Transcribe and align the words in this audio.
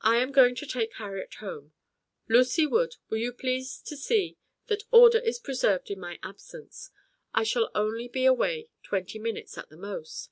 "I 0.00 0.16
am 0.16 0.32
going 0.32 0.56
to 0.56 0.66
take 0.66 0.94
Harriet 0.94 1.34
home. 1.34 1.72
Lucy 2.28 2.66
Wood, 2.66 2.96
you 3.12 3.28
will 3.30 3.38
please 3.38 3.80
to 3.86 3.96
see 3.96 4.36
that 4.66 4.82
order 4.90 5.18
is 5.18 5.38
preserved 5.38 5.88
in 5.88 6.00
my 6.00 6.18
absence; 6.20 6.90
I 7.32 7.44
shall 7.44 7.70
only 7.72 8.08
be 8.08 8.24
away 8.24 8.70
twenty 8.82 9.20
minutes, 9.20 9.56
at 9.56 9.68
the 9.68 9.76
most. 9.76 10.30